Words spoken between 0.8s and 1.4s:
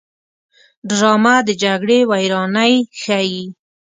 ډرامه